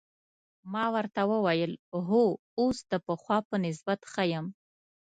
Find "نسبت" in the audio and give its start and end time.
3.65-3.99